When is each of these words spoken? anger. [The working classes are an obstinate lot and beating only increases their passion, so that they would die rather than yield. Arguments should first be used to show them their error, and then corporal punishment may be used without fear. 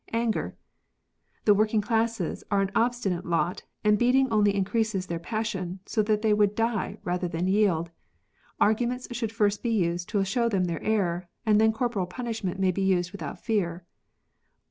anger. 0.13 0.55
[The 1.45 1.53
working 1.53 1.79
classes 1.81 2.43
are 2.49 2.59
an 2.59 2.71
obstinate 2.73 3.23
lot 3.23 3.61
and 3.83 3.99
beating 3.99 4.27
only 4.31 4.55
increases 4.55 5.05
their 5.05 5.19
passion, 5.19 5.79
so 5.85 6.01
that 6.01 6.23
they 6.23 6.33
would 6.33 6.55
die 6.55 6.97
rather 7.03 7.27
than 7.27 7.47
yield. 7.47 7.91
Arguments 8.59 9.07
should 9.11 9.31
first 9.31 9.61
be 9.61 9.69
used 9.69 10.09
to 10.09 10.25
show 10.25 10.49
them 10.49 10.63
their 10.63 10.81
error, 10.81 11.29
and 11.45 11.61
then 11.61 11.71
corporal 11.71 12.07
punishment 12.07 12.59
may 12.59 12.71
be 12.71 12.81
used 12.81 13.11
without 13.11 13.41
fear. 13.45 13.85